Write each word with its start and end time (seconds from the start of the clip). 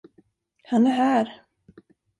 Han 0.63 0.87
är 0.87 0.91
här. 0.91 1.41